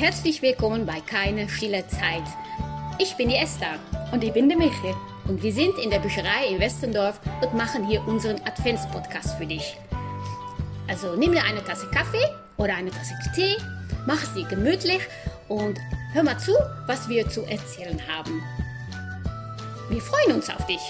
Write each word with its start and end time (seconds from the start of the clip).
Herzlich 0.00 0.40
willkommen 0.40 0.86
bei 0.86 0.98
Keine 1.02 1.46
stille 1.46 1.86
Zeit. 1.86 2.22
Ich 2.98 3.16
bin 3.16 3.28
die 3.28 3.36
Esther 3.36 3.78
Und 4.12 4.24
ich 4.24 4.32
bin 4.32 4.48
die 4.48 4.56
Michi. 4.56 4.94
und 5.28 5.42
wir 5.42 5.52
sind 5.52 5.76
in 5.78 5.90
der 5.90 5.98
Bücherei 5.98 6.46
in 6.50 6.58
Westendorf 6.58 7.20
und 7.42 7.52
machen 7.52 7.86
hier 7.86 8.00
unseren 8.08 8.40
Adventspodcast 8.46 9.36
für 9.36 9.44
dich. 9.44 9.76
Also 10.88 11.16
nimm 11.16 11.32
dir 11.32 11.44
eine 11.44 11.62
Tasse 11.62 11.86
Kaffee 11.90 12.24
oder 12.56 12.76
eine 12.76 12.90
Tasse 12.90 13.12
Tee, 13.34 13.58
mach 14.06 14.24
sie 14.34 14.44
gemütlich 14.44 15.02
und 15.48 15.78
hör 16.14 16.22
mal 16.22 16.38
zu, 16.38 16.54
was 16.86 17.06
wir 17.10 17.28
zu 17.28 17.42
erzählen 17.42 18.00
haben. 18.08 18.42
Wir 19.90 20.00
freuen 20.00 20.36
uns 20.36 20.48
auf 20.48 20.64
dich. 20.64 20.80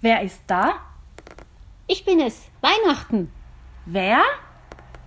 Wer 0.00 0.22
ist 0.22 0.42
da? 0.46 0.74
Ich 1.86 2.04
bin 2.04 2.20
es, 2.20 2.48
Weihnachten, 2.60 3.32
Wer? 3.86 4.22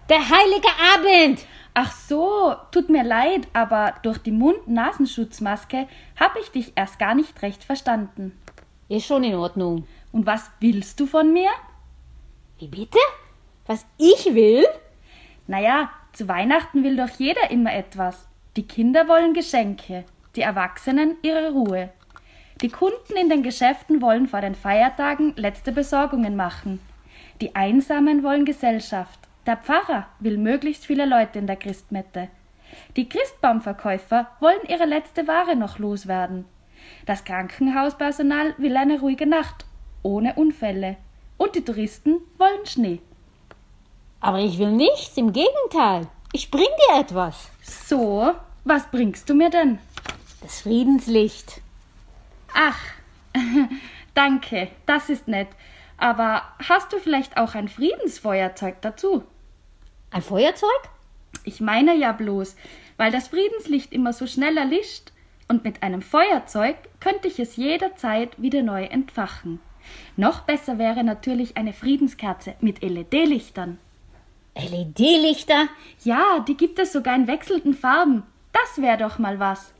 der 0.09 0.29
heilige 0.29 0.67
Abend. 0.93 1.45
Ach 1.73 1.91
so, 1.93 2.53
tut 2.71 2.89
mir 2.89 3.03
leid, 3.03 3.47
aber 3.53 3.93
durch 4.03 4.17
die 4.17 4.33
Mund-Nasenschutzmaske 4.33 5.87
habe 6.19 6.39
ich 6.41 6.51
dich 6.51 6.73
erst 6.75 6.99
gar 6.99 7.15
nicht 7.15 7.41
recht 7.41 7.63
verstanden. 7.63 8.37
Ist 8.89 9.05
schon 9.05 9.23
in 9.23 9.35
Ordnung. 9.35 9.87
Und 10.11 10.25
was 10.25 10.51
willst 10.59 10.99
du 10.99 11.05
von 11.05 11.31
mir? 11.31 11.49
Wie 12.59 12.67
bitte? 12.67 12.99
Was 13.67 13.85
ich 13.97 14.33
will? 14.33 14.65
Naja, 15.47 15.89
zu 16.11 16.27
Weihnachten 16.27 16.83
will 16.83 16.97
doch 16.97 17.17
jeder 17.17 17.49
immer 17.49 17.73
etwas. 17.73 18.27
Die 18.57 18.67
Kinder 18.67 19.07
wollen 19.07 19.33
Geschenke, 19.33 20.03
die 20.35 20.41
Erwachsenen 20.41 21.15
ihre 21.21 21.51
Ruhe. 21.51 21.89
Die 22.61 22.69
Kunden 22.69 23.17
in 23.19 23.29
den 23.29 23.41
Geschäften 23.41 24.01
wollen 24.01 24.27
vor 24.27 24.41
den 24.41 24.53
Feiertagen 24.53 25.33
letzte 25.35 25.71
Besorgungen 25.71 26.35
machen. 26.35 26.79
Die 27.41 27.55
Einsamen 27.55 28.23
wollen 28.23 28.45
Gesellschaft. 28.45 29.19
Der 29.47 29.57
Pfarrer 29.57 30.07
will 30.19 30.37
möglichst 30.37 30.85
viele 30.85 31.05
Leute 31.05 31.39
in 31.39 31.47
der 31.47 31.55
Christmette. 31.55 32.27
Die 32.95 33.09
Christbaumverkäufer 33.09 34.27
wollen 34.39 34.61
ihre 34.67 34.85
letzte 34.85 35.27
Ware 35.27 35.55
noch 35.55 35.79
loswerden. 35.79 36.45
Das 37.07 37.25
Krankenhauspersonal 37.25 38.53
will 38.57 38.77
eine 38.77 38.99
ruhige 38.99 39.25
Nacht, 39.25 39.65
ohne 40.03 40.35
Unfälle. 40.35 40.97
Und 41.37 41.55
die 41.55 41.65
Touristen 41.65 42.17
wollen 42.37 42.65
Schnee. 42.65 42.99
Aber 44.19 44.37
ich 44.37 44.59
will 44.59 44.71
nichts, 44.71 45.17
im 45.17 45.33
Gegenteil. 45.33 46.07
Ich 46.31 46.51
bring 46.51 46.67
dir 46.89 47.01
etwas. 47.01 47.49
So, 47.63 48.33
was 48.63 48.85
bringst 48.91 49.27
du 49.29 49.33
mir 49.33 49.49
denn? 49.49 49.79
Das 50.41 50.61
Friedenslicht. 50.61 51.61
Ach, 52.53 52.79
danke, 54.13 54.69
das 54.85 55.09
ist 55.09 55.27
nett. 55.27 55.47
Aber 55.97 56.43
hast 56.67 56.91
du 56.93 56.97
vielleicht 56.97 57.37
auch 57.37 57.55
ein 57.55 57.67
Friedensfeuerzeug 57.67 58.81
dazu? 58.81 59.23
Ein 60.09 60.21
Feuerzeug? 60.21 60.69
Ich 61.43 61.61
meine 61.61 61.95
ja 61.95 62.11
bloß, 62.11 62.55
weil 62.97 63.11
das 63.11 63.29
Friedenslicht 63.29 63.93
immer 63.93 64.13
so 64.13 64.27
schnell 64.27 64.57
erlischt. 64.57 65.11
Und 65.47 65.63
mit 65.63 65.83
einem 65.83 66.01
Feuerzeug 66.01 66.77
könnte 66.99 67.27
ich 67.27 67.37
es 67.39 67.57
jederzeit 67.57 68.41
wieder 68.41 68.63
neu 68.63 68.85
entfachen. 68.85 69.59
Noch 70.15 70.41
besser 70.41 70.77
wäre 70.77 71.03
natürlich 71.03 71.57
eine 71.57 71.73
Friedenskerze 71.73 72.55
mit 72.61 72.81
LED-Lichtern. 72.81 73.77
LED-Lichter? 74.55 75.67
Ja, 76.03 76.39
die 76.47 76.55
gibt 76.55 76.79
es 76.79 76.93
sogar 76.93 77.15
in 77.15 77.27
wechselnden 77.27 77.73
Farben. 77.73 78.23
Das 78.53 78.81
wäre 78.81 78.97
doch 78.97 79.19
mal 79.19 79.39
was. 79.39 79.73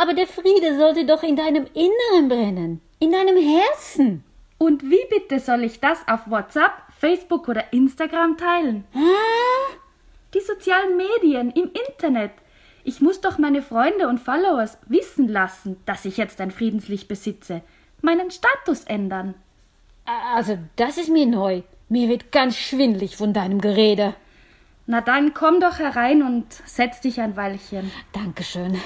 Aber 0.00 0.14
der 0.14 0.26
Friede 0.26 0.76
sollte 0.78 1.04
doch 1.06 1.22
in 1.22 1.34
deinem 1.36 1.66
Inneren 1.74 2.28
brennen. 2.28 2.80
In 3.00 3.12
deinem 3.12 3.36
Herzen. 3.36 4.24
Und 4.58 4.82
wie 4.82 5.04
bitte 5.10 5.38
soll 5.40 5.64
ich 5.64 5.80
das 5.80 6.06
auf 6.06 6.20
WhatsApp, 6.30 6.72
Facebook 6.98 7.48
oder 7.48 7.72
Instagram 7.72 8.36
teilen? 8.36 8.84
Ah, 8.94 9.74
Die 10.34 10.40
sozialen 10.40 10.96
Medien 10.96 11.50
im 11.50 11.70
Internet. 11.88 12.32
Ich 12.84 13.00
muss 13.00 13.20
doch 13.20 13.38
meine 13.38 13.62
Freunde 13.62 14.08
und 14.08 14.18
Followers 14.20 14.78
wissen 14.86 15.28
lassen, 15.28 15.76
dass 15.84 16.04
ich 16.04 16.16
jetzt 16.16 16.40
ein 16.40 16.50
Friedenslicht 16.50 17.08
besitze. 17.08 17.62
Meinen 18.00 18.30
Status 18.30 18.84
ändern. 18.84 19.34
also 20.34 20.58
das 20.76 20.96
ist 20.98 21.10
mir 21.10 21.26
neu. 21.26 21.62
Mir 21.88 22.08
wird 22.08 22.30
ganz 22.32 22.56
schwindlig 22.56 23.16
von 23.16 23.32
deinem 23.32 23.60
Gerede. 23.60 24.14
Na 24.86 25.00
dann 25.00 25.34
komm 25.34 25.60
doch 25.60 25.78
herein 25.78 26.22
und 26.22 26.46
setz 26.66 27.00
dich 27.00 27.20
ein 27.20 27.36
Weilchen. 27.36 27.90
Dankeschön. 28.12 28.80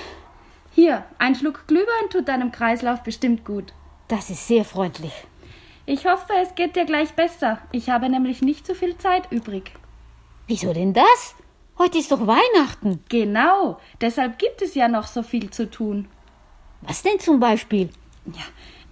Hier, 0.74 1.04
ein 1.18 1.34
Schluck 1.34 1.66
Glühwein 1.66 2.10
tut 2.10 2.28
deinem 2.28 2.50
Kreislauf 2.50 3.02
bestimmt 3.02 3.44
gut. 3.44 3.74
Das 4.08 4.30
ist 4.30 4.48
sehr 4.48 4.64
freundlich. 4.64 5.12
Ich 5.84 6.06
hoffe, 6.06 6.32
es 6.42 6.54
geht 6.54 6.76
dir 6.76 6.86
gleich 6.86 7.12
besser. 7.12 7.58
Ich 7.72 7.90
habe 7.90 8.08
nämlich 8.08 8.40
nicht 8.40 8.66
so 8.66 8.74
viel 8.74 8.96
Zeit 8.96 9.30
übrig. 9.30 9.72
Wieso 10.46 10.72
denn 10.72 10.94
das? 10.94 11.34
Heute 11.78 11.98
ist 11.98 12.10
doch 12.12 12.26
Weihnachten. 12.26 13.02
Genau, 13.08 13.78
deshalb 14.00 14.38
gibt 14.38 14.62
es 14.62 14.74
ja 14.74 14.88
noch 14.88 15.06
so 15.06 15.22
viel 15.22 15.50
zu 15.50 15.70
tun. 15.70 16.08
Was 16.82 17.02
denn 17.02 17.18
zum 17.18 17.40
Beispiel? 17.40 17.90
Ja, 18.26 18.44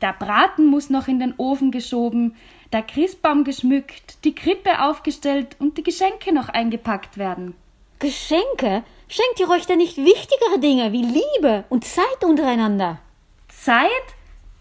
der 0.02 0.12
Braten 0.12 0.66
muss 0.66 0.90
noch 0.90 1.08
in 1.08 1.20
den 1.20 1.34
Ofen 1.36 1.70
geschoben, 1.70 2.36
der 2.72 2.82
Christbaum 2.82 3.44
geschmückt, 3.44 4.24
die 4.24 4.34
Krippe 4.34 4.82
aufgestellt 4.82 5.56
und 5.58 5.78
die 5.78 5.82
Geschenke 5.82 6.32
noch 6.32 6.48
eingepackt 6.48 7.18
werden. 7.18 7.54
Geschenke? 7.98 8.82
Schenkt 9.12 9.40
ihr 9.40 9.50
euch 9.50 9.66
denn 9.66 9.78
nicht 9.78 9.96
wichtigere 9.96 10.60
Dinge 10.60 10.92
wie 10.92 11.02
Liebe 11.02 11.64
und 11.68 11.84
Zeit 11.84 12.24
untereinander? 12.24 13.00
Zeit? 13.48 13.90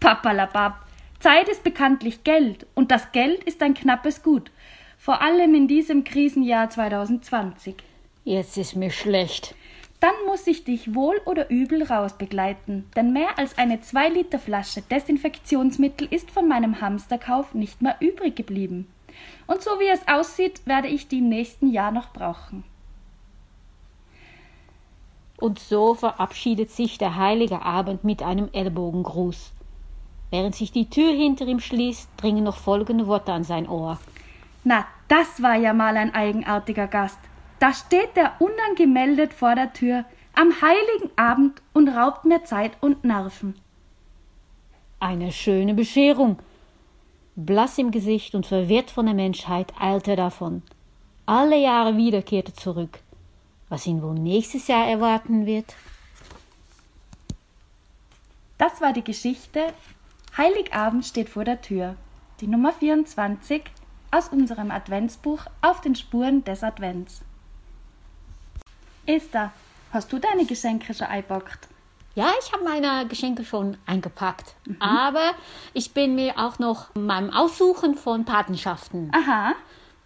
Papalapap. 0.00 0.74
Zeit 1.20 1.48
ist 1.48 1.62
bekanntlich 1.62 2.24
Geld 2.24 2.66
und 2.74 2.90
das 2.90 3.12
Geld 3.12 3.44
ist 3.44 3.62
ein 3.62 3.74
knappes 3.74 4.24
Gut. 4.24 4.50
Vor 4.98 5.22
allem 5.22 5.54
in 5.54 5.68
diesem 5.68 6.02
Krisenjahr 6.02 6.68
2020. 6.68 7.76
Jetzt 8.24 8.56
ist 8.56 8.74
mir 8.74 8.90
schlecht. 8.90 9.54
Dann 10.00 10.14
muss 10.26 10.44
ich 10.48 10.64
dich 10.64 10.96
wohl 10.96 11.20
oder 11.26 11.48
übel 11.48 11.84
rausbegleiten, 11.84 12.90
denn 12.96 13.12
mehr 13.12 13.38
als 13.38 13.56
eine 13.56 13.80
2 13.80 14.08
Liter 14.08 14.40
Flasche 14.40 14.82
Desinfektionsmittel 14.82 16.08
ist 16.10 16.28
von 16.32 16.48
meinem 16.48 16.80
Hamsterkauf 16.80 17.54
nicht 17.54 17.82
mehr 17.82 17.94
übrig 18.00 18.34
geblieben. 18.34 18.92
Und 19.46 19.62
so 19.62 19.78
wie 19.78 19.86
es 19.86 20.08
aussieht, 20.08 20.62
werde 20.64 20.88
ich 20.88 21.06
die 21.06 21.18
im 21.18 21.28
nächsten 21.28 21.70
Jahr 21.70 21.92
noch 21.92 22.12
brauchen. 22.12 22.64
Und 25.40 25.58
so 25.58 25.94
verabschiedet 25.94 26.70
sich 26.70 26.98
der 26.98 27.16
heilige 27.16 27.62
Abend 27.62 28.04
mit 28.04 28.22
einem 28.22 28.50
Ellbogengruß. 28.52 29.52
Während 30.30 30.54
sich 30.54 30.70
die 30.70 30.88
Tür 30.88 31.12
hinter 31.12 31.46
ihm 31.46 31.60
schließt, 31.60 32.10
dringen 32.16 32.44
noch 32.44 32.56
folgende 32.56 33.06
Worte 33.06 33.32
an 33.32 33.42
sein 33.42 33.68
Ohr. 33.68 33.98
Na, 34.64 34.86
das 35.08 35.42
war 35.42 35.56
ja 35.56 35.72
mal 35.72 35.96
ein 35.96 36.14
eigenartiger 36.14 36.86
Gast. 36.86 37.18
Da 37.58 37.72
steht 37.72 38.16
er 38.16 38.34
unangemeldet 38.38 39.32
vor 39.32 39.54
der 39.54 39.72
Tür 39.72 40.04
am 40.34 40.52
heiligen 40.62 41.10
Abend 41.16 41.60
und 41.72 41.88
raubt 41.88 42.24
mir 42.24 42.44
Zeit 42.44 42.72
und 42.80 43.02
Nerven. 43.02 43.54
Eine 45.00 45.32
schöne 45.32 45.74
Bescherung. 45.74 46.38
Blass 47.34 47.78
im 47.78 47.90
Gesicht 47.90 48.34
und 48.34 48.46
verwirrt 48.46 48.90
von 48.90 49.06
der 49.06 49.14
Menschheit 49.14 49.72
eilt 49.80 50.06
er 50.06 50.16
davon. 50.16 50.62
Alle 51.26 51.58
Jahre 51.58 51.96
wieder 51.96 52.22
kehrt 52.22 52.48
er 52.48 52.54
zurück. 52.54 53.00
Was 53.70 53.86
ihn 53.86 54.02
wohl 54.02 54.14
nächstes 54.14 54.66
Jahr 54.68 54.86
erwarten 54.86 55.46
wird? 55.46 55.74
Das 58.58 58.82
war 58.82 58.92
die 58.92 59.04
Geschichte 59.04 59.72
Heiligabend 60.36 61.04
steht 61.04 61.28
vor 61.28 61.44
der 61.44 61.60
Tür. 61.60 61.96
Die 62.40 62.46
Nummer 62.46 62.72
24 62.72 63.62
aus 64.10 64.28
unserem 64.28 64.70
Adventsbuch 64.70 65.40
Auf 65.60 65.80
den 65.80 65.94
Spuren 65.94 66.44
des 66.44 66.62
Advents. 66.62 67.22
Esther, 69.06 69.52
hast 69.92 70.12
du 70.12 70.18
deine 70.18 70.46
Geschenke 70.46 70.94
schon 70.94 71.08
eingepackt? 71.08 71.68
Ja, 72.14 72.32
ich 72.40 72.52
habe 72.52 72.64
meine 72.64 73.06
Geschenke 73.08 73.44
schon 73.44 73.76
eingepackt. 73.86 74.54
Aber 74.78 75.32
ich 75.74 75.92
bin 75.92 76.14
mir 76.14 76.38
auch 76.38 76.58
noch 76.58 76.90
beim 76.94 77.30
Aussuchen 77.30 77.94
von 77.94 78.24
Patenschaften. 78.24 79.10
Aha. 79.14 79.54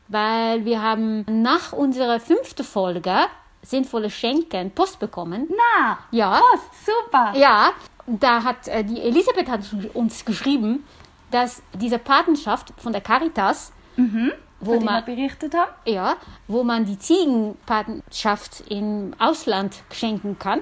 Weil 0.09 0.65
wir 0.65 0.83
haben 0.83 1.25
nach 1.43 1.73
unserer 1.73 2.21
fünften 2.21 2.65
Folge 2.65 3.27
sinnvolle 3.65 4.11
Schenken 4.11 4.71
Post 4.71 4.99
bekommen. 4.99 5.49
Na, 5.51 5.99
Ja. 6.11 6.41
Post, 6.41 6.71
super. 6.87 7.33
Ja, 7.37 7.71
da 8.07 8.43
hat 8.45 8.69
äh, 8.69 8.85
die 8.85 9.01
Elisabeth 9.01 9.49
hat 9.49 9.61
uns 9.95 10.25
geschrieben, 10.25 10.85
dass 11.31 11.63
diese 11.73 11.99
Patenschaft 11.99 12.73
von 12.77 12.93
der 12.93 13.01
Caritas, 13.01 13.73
wo 13.97 14.03
dem 14.03 14.33
wir 14.61 14.81
man 14.81 15.05
berichtet 15.05 15.55
haben. 15.55 15.71
ja, 15.87 16.17
wo 16.47 16.63
man 16.63 16.85
die 16.85 16.99
Ziegenpatenschaft 16.99 18.65
im 18.71 19.15
Ausland 19.19 19.75
schenken 19.93 20.39
kann, 20.39 20.61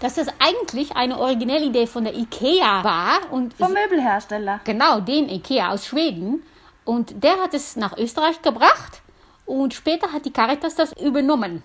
dass 0.00 0.14
das 0.14 0.28
eigentlich 0.38 0.96
eine 0.96 1.18
originelle 1.18 1.64
Idee 1.66 1.86
von 1.86 2.04
der 2.04 2.14
IKEA 2.14 2.82
war 2.84 3.18
und 3.30 3.54
Vom 3.54 3.72
Möbelhersteller. 3.72 4.60
genau 4.64 5.00
dem 5.00 5.28
IKEA 5.28 5.70
aus 5.70 5.86
Schweden 5.86 6.42
und 6.84 7.22
der 7.22 7.38
hat 7.42 7.54
es 7.54 7.76
nach 7.76 7.96
Österreich 7.96 8.40
gebracht 8.42 9.00
und 9.46 9.74
später 9.74 10.12
hat 10.12 10.24
die 10.24 10.32
Caritas 10.32 10.74
das 10.74 10.92
übernommen. 11.00 11.62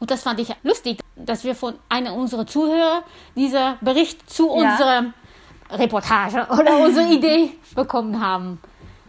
Und 0.00 0.10
das 0.10 0.22
fand 0.22 0.40
ich 0.40 0.52
lustig. 0.62 0.98
dass 1.16 1.44
wir 1.44 1.54
von 1.54 1.74
einer 1.90 2.14
unserer 2.14 2.46
Zuhörer 2.46 3.02
dieser 3.36 3.76
Bericht 3.82 4.28
zu 4.30 4.46
Ja. 4.46 4.52
unserer 4.72 5.04
Reportage 5.70 6.46
oder 6.50 6.78
unsere 6.84 7.12
Idee 7.12 7.50
bekommen 7.74 8.20
haben. 8.24 8.58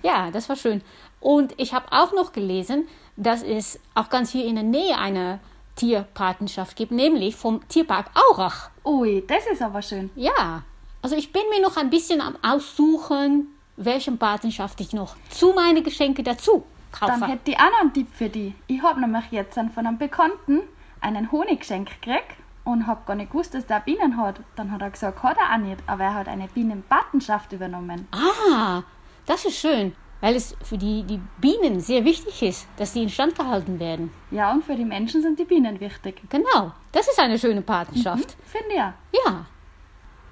Ja, 0.03 0.29
das 0.31 0.49
war 0.49 0.55
schön. 0.57 0.81
Und 1.21 1.53
ich 1.57 1.73
habe 1.73 1.85
auch 1.91 2.11
noch 2.13 2.33
gelesen, 2.33 2.87
dass 3.15 3.43
es 3.43 3.79
auch 3.95 4.09
ganz 4.09 4.31
hier 4.31 4.45
in 4.45 4.55
der 4.55 4.63
Nähe 4.65 4.97
eine 4.97 5.39
Tierpatenschaft 5.77 6.75
gibt, 6.75 6.91
nämlich 6.91 7.35
vom 7.35 7.67
Tierpark 7.69 8.07
Aurach. 8.29 8.69
Ui, 8.83 9.23
das 9.27 9.45
ist 9.47 9.61
aber 9.61 9.81
schön. 9.81 10.09
Ja, 10.15 10.63
also 11.01 11.15
ich 11.15 11.31
bin 11.31 11.43
mir 11.49 11.61
noch 11.61 11.77
ein 11.77 11.89
bisschen 11.89 12.21
am 12.21 12.35
Aussuchen, 12.41 13.47
welche 13.77 14.11
Patenschaft 14.11 14.79
ich 14.81 14.93
noch 14.93 15.15
zu 15.29 15.53
meine 15.53 15.81
Geschenke 15.81 16.23
dazu 16.23 16.63
kaufe. 16.91 17.13
Dann 17.19 17.29
hätte 17.29 17.51
ich 17.51 17.57
auch 17.57 17.71
noch 17.71 17.81
einen 17.81 17.93
Tipp 17.93 18.07
für 18.13 18.29
dich. 18.29 18.53
Ich 18.67 18.81
habe 18.81 18.99
nämlich 18.99 19.25
jetzt 19.31 19.55
von 19.55 19.85
einem 19.87 19.97
Bekannten 19.97 20.61
einen 21.01 21.31
Honiggeschenk 21.31 22.01
gekriegt 22.01 22.37
und 22.63 22.87
habe 22.87 23.01
gar 23.05 23.15
nicht 23.15 23.31
gewusst, 23.31 23.53
dass 23.53 23.65
der 23.65 23.79
Bienen 23.79 24.17
hat. 24.17 24.39
Dann 24.55 24.71
hat 24.71 24.81
er 24.81 24.91
gesagt, 24.91 25.21
hat 25.23 25.37
er 25.37 25.53
auch 25.53 25.57
nicht, 25.57 25.81
aber 25.87 26.03
er 26.03 26.13
hat 26.13 26.27
eine 26.27 26.47
Bienenpatenschaft 26.47 27.51
übernommen. 27.51 28.07
Ah, 28.11 28.83
das 29.25 29.45
ist 29.45 29.57
schön, 29.57 29.93
weil 30.21 30.35
es 30.35 30.55
für 30.63 30.77
die, 30.77 31.03
die 31.03 31.19
Bienen 31.39 31.79
sehr 31.79 32.05
wichtig 32.05 32.41
ist, 32.43 32.67
dass 32.77 32.93
die 32.93 33.03
instand 33.03 33.35
gehalten 33.37 33.79
werden. 33.79 34.11
Ja, 34.29 34.51
und 34.51 34.63
für 34.63 34.75
die 34.75 34.85
Menschen 34.85 35.21
sind 35.21 35.39
die 35.39 35.45
Bienen 35.45 35.79
wichtig. 35.79 36.21
Genau, 36.29 36.71
das 36.91 37.07
ist 37.07 37.19
eine 37.19 37.37
schöne 37.37 37.61
Patenschaft. 37.61 38.37
Finde 38.45 38.69
ich 38.69 38.75
ja. 38.75 38.93
Ja. 39.25 39.45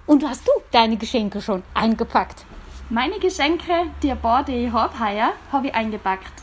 Und 0.05 0.27
hast 0.27 0.47
du 0.47 0.51
deine 0.71 0.97
Geschenke 0.97 1.41
schon 1.41 1.63
eingepackt? 1.73 2.45
Meine 2.89 3.19
Geschenke, 3.19 3.91
die 4.01 4.09
ein 4.09 4.19
paar, 4.19 4.43
die 4.43 4.65
ich 4.65 4.73
habe 4.73 4.99
heuer, 4.99 5.33
habe 5.51 5.67
ich 5.67 5.75
eingepackt. 5.75 6.33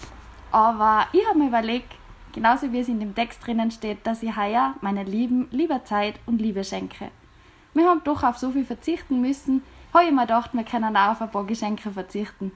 Aber 0.52 1.08
ich 1.12 1.26
habe 1.26 1.38
mir 1.38 1.48
überlegt, 1.48 1.92
genauso 2.36 2.70
wie 2.70 2.80
es 2.80 2.88
in 2.88 3.00
dem 3.00 3.14
Text 3.14 3.44
drinnen 3.46 3.70
steht, 3.70 4.06
dass 4.06 4.22
ich 4.22 4.36
heuer 4.36 4.74
meiner 4.82 5.04
Lieben 5.04 5.48
lieber 5.50 5.84
Zeit 5.84 6.16
und 6.26 6.38
Liebe 6.38 6.64
schenke. 6.64 7.08
Wir 7.72 7.88
haben 7.88 8.02
doch 8.04 8.22
auf 8.22 8.36
so 8.36 8.50
viel 8.50 8.66
verzichten 8.66 9.22
müssen, 9.22 9.62
habe 9.94 10.04
ich 10.04 10.12
mir 10.12 10.20
gedacht, 10.20 10.52
wir 10.52 10.62
können 10.62 10.96
auch 10.98 11.12
auf 11.12 11.22
ein 11.22 11.30
paar 11.30 11.46
Geschenke 11.46 11.90
verzichten. 11.90 12.52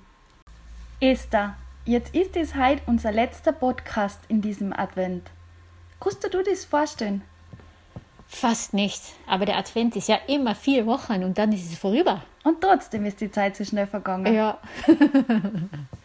Esther, 1.00 1.56
jetzt 1.87 2.15
ist 2.15 2.37
es 2.37 2.55
heute 2.55 2.82
unser 2.85 3.11
letzter 3.11 3.53
Podcast 3.53 4.21
in 4.29 4.43
diesem 4.43 4.75
Advent. 4.75 5.31
Kannst 5.99 6.23
du 6.23 6.29
dir 6.29 6.43
das 6.43 6.67
vorstellen? 6.67 7.23
Fast 8.29 8.75
nicht. 8.75 9.00
Aber 9.27 9.47
der 9.47 9.56
Advent 9.56 9.97
ist 9.97 10.09
ja 10.09 10.19
immer 10.27 10.55
vier 10.55 10.85
Wochen 10.85 11.25
und 11.25 11.38
dann 11.38 11.53
ist 11.53 11.73
es 11.73 11.79
vorüber. 11.79 12.23
Und 12.44 12.61
trotzdem 12.61 13.06
ist 13.06 13.23
die 13.23 13.31
Zeit 13.31 13.56
so 13.56 13.65
schnell 13.65 13.87
vergangen. 13.87 14.32
Ja. 14.32 14.59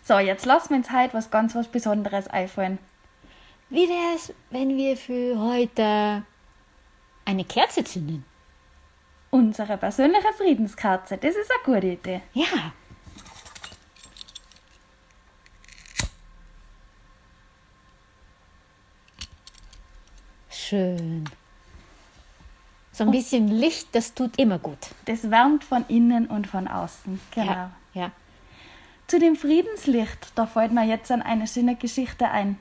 So, 0.07 0.19
jetzt 0.19 0.45
lassen 0.45 0.69
wir 0.69 0.77
uns 0.77 0.91
heute 0.91 1.15
was 1.15 1.31
ganz 1.31 1.55
was 1.55 1.67
Besonderes 1.67 2.27
einfallen. 2.27 2.77
Wie 3.75 3.89
wäre 3.89 4.15
es, 4.15 4.33
wenn 4.51 4.77
wir 4.77 4.95
für 4.95 5.37
heute 5.37 6.23
eine 7.25 7.43
Kerze 7.43 7.83
zünden? 7.83 8.23
Unsere 9.31 9.77
persönliche 9.77 10.31
Friedenskerze, 10.37 11.17
das 11.17 11.35
ist 11.35 11.51
eine 11.51 11.75
gute 11.75 11.87
Idee. 11.87 12.21
Ja. 12.33 12.71
Schön. 20.49 21.29
So 22.93 23.03
ein 23.03 23.11
bisschen 23.11 23.49
Licht, 23.49 23.89
das 23.91 24.13
tut 24.13 24.39
immer 24.39 24.57
gut. 24.57 24.79
Das 25.03 25.29
wärmt 25.29 25.65
von 25.65 25.83
innen 25.89 26.27
und 26.27 26.47
von 26.47 26.69
außen. 26.69 27.19
Genau. 27.31 27.51
Ja. 27.51 27.71
ja. 27.93 28.11
Zu 29.07 29.19
dem 29.19 29.35
Friedenslicht, 29.35 30.31
da 30.35 30.45
fällt 30.45 30.71
mir 30.71 30.85
jetzt 30.85 31.11
an 31.11 31.21
eine 31.21 31.45
schöne 31.45 31.75
Geschichte 31.75 32.29
ein. 32.29 32.57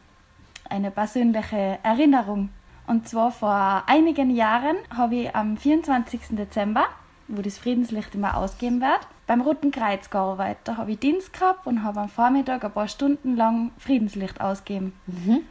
Eine 0.69 0.91
persönliche 0.91 1.79
Erinnerung. 1.83 2.51
Und 2.87 3.09
zwar 3.09 3.31
vor 3.31 3.85
einigen 3.87 4.31
Jahren 4.31 4.77
habe 4.95 5.15
ich 5.15 5.35
am 5.35 5.57
24. 5.57 6.21
Dezember, 6.31 6.87
wo 7.29 7.41
das 7.41 7.59
Friedenslicht 7.59 8.15
immer 8.15 8.37
ausgeben 8.37 8.81
wird, 8.81 9.01
beim 9.27 9.41
Roten 9.41 9.71
Kreuz 9.71 10.11
gearbeitet. 10.11 10.61
Da 10.65 10.77
habe 10.77 10.93
ich 10.93 10.99
Dienst 10.99 11.33
gehabt 11.33 11.67
und 11.67 11.83
habe 11.83 12.01
am 12.01 12.09
Vormittag 12.09 12.65
ein 12.65 12.73
paar 12.73 12.89
Stunden 12.89 13.37
lang 13.37 13.71
Friedenslicht 13.79 14.41
ausgegeben. 14.41 14.93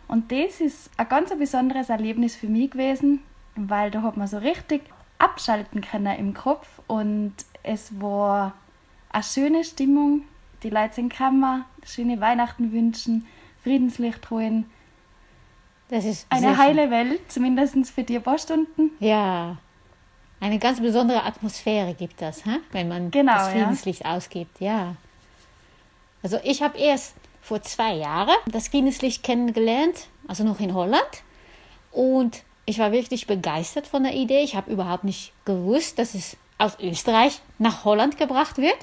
Und 0.08 0.32
das 0.32 0.62
ist 0.62 0.92
ein 0.98 1.10
ganz 1.10 1.32
ein 1.32 1.40
besonderes 1.40 1.90
Erlebnis 1.90 2.36
für 2.36 2.48
mich 2.48 2.72
gewesen, 2.72 3.22
weil 3.56 3.90
da 3.90 4.04
hat 4.04 4.18
man 4.18 4.28
so 4.28 4.38
richtig 4.38 4.84
abschalten 5.18 5.82
können 5.82 6.18
im 6.18 6.34
Kopf 6.34 6.82
und 6.88 7.34
es 7.64 8.00
war 8.02 8.54
eine 9.10 9.24
schöne 9.24 9.64
Stimmung. 9.64 10.24
Die 10.62 10.70
Leute 10.70 10.96
sind 10.96 11.10
gekommen, 11.12 11.66
schöne 11.84 12.20
Weihnachten 12.20 12.72
wünschen, 12.72 13.26
Friedenslicht 13.64 14.30
holen. 14.30 14.66
Das 15.90 16.06
ist 16.06 16.26
Eine 16.30 16.58
heile 16.58 16.90
Welt, 16.90 17.20
zumindest 17.32 17.76
für 17.92 18.04
die 18.04 18.20
paar 18.20 18.38
Stunden. 18.38 18.92
Ja. 19.00 19.58
Eine 20.40 20.60
ganz 20.60 20.82
besondere 20.82 21.24
Atmosphäre 21.24 21.94
gibt 21.94 22.22
das, 22.22 22.46
hä? 22.46 22.60
wenn 22.72 22.88
man 22.88 23.12
Genau, 23.12 23.34
das 23.34 23.48
ja. 23.48 23.52
Friedenslicht 23.52 24.06
ausgibt. 24.06 24.60
Ja. 24.60 24.96
Also 26.22 26.40
ich 26.44 26.62
habe 26.62 26.78
erst 26.78 27.16
vor 27.42 27.62
zwei 27.62 27.94
Jahren 27.94 28.36
das 28.48 28.70
Friedenslicht 28.70 29.24
kennengelernt, 29.24 30.08
also 30.28 30.44
noch 30.44 30.60
in 30.60 30.74
Holland. 30.74 31.24
Und 31.92 32.44
ich 32.66 32.80
war 32.80 32.92
wirklich 32.92 33.28
begeistert 33.28 33.88
von 33.88 34.04
der 34.04 34.14
Idee. 34.14 34.42
Ich 34.42 34.56
habe 34.56 34.72
überhaupt 34.72 35.04
nicht 35.04 35.34
gewusst, 35.46 36.00
dass 36.00 36.16
es 36.16 36.38
aus 36.58 36.78
Österreich 36.80 37.40
nach 37.60 37.86
Holland 37.86 38.18
gebracht 38.18 38.58
wird. 38.58 38.78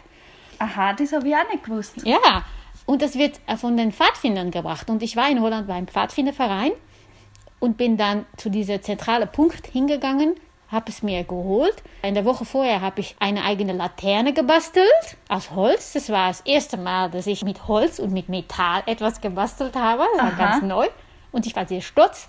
Aha, 0.58 0.92
das 0.92 1.12
habe 1.12 1.28
ich 1.28 1.34
auch 1.34 1.48
nicht 1.50 1.64
gewusst. 1.64 1.94
Ja, 2.04 2.44
und 2.86 3.02
das 3.02 3.16
wird 3.16 3.40
von 3.58 3.76
den 3.76 3.92
Pfadfindern 3.92 4.50
gebracht. 4.50 4.90
Und 4.90 5.02
ich 5.02 5.16
war 5.16 5.30
in 5.30 5.40
Holland 5.40 5.66
beim 5.66 5.86
Pfadfinderverein 5.86 6.72
und 7.60 7.76
bin 7.76 7.96
dann 7.96 8.26
zu 8.36 8.50
dieser 8.50 8.82
zentrale 8.82 9.26
Punkt 9.26 9.66
hingegangen, 9.66 10.34
habe 10.68 10.90
es 10.90 11.02
mir 11.02 11.24
geholt. 11.24 11.76
In 12.02 12.14
der 12.14 12.24
Woche 12.24 12.44
vorher 12.44 12.80
habe 12.80 13.00
ich 13.00 13.16
eine 13.18 13.44
eigene 13.44 13.72
Laterne 13.72 14.32
gebastelt 14.32 14.86
aus 15.28 15.50
Holz. 15.52 15.92
Das 15.92 16.10
war 16.10 16.28
das 16.28 16.40
erste 16.42 16.76
Mal, 16.76 17.10
dass 17.10 17.26
ich 17.26 17.44
mit 17.44 17.68
Holz 17.68 17.98
und 17.98 18.12
mit 18.12 18.28
Metall 18.28 18.82
etwas 18.86 19.20
gebastelt 19.20 19.76
habe. 19.76 20.04
Das 20.16 20.22
war 20.22 20.32
Aha. 20.32 20.50
ganz 20.50 20.62
neu. 20.64 20.86
Und 21.32 21.46
ich 21.46 21.54
war 21.54 21.66
sehr 21.66 21.80
stolz. 21.80 22.28